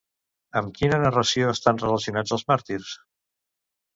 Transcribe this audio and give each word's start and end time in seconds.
Amb 0.61 0.71
quina 0.79 0.97
narració 1.03 1.51
estan 1.57 1.81
relacionats 1.83 2.35
els 2.37 2.45
màrtirs? 2.53 2.95